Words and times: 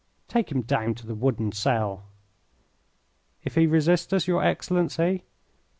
Take 0.27 0.51
him 0.51 0.63
down 0.63 0.95
to 0.95 1.05
the 1.05 1.13
wooden 1.13 1.51
cell." 1.51 2.05
"If 3.43 3.53
he 3.53 3.67
resist 3.67 4.11
us, 4.15 4.25
your 4.27 4.43
Excellency?" 4.43 5.25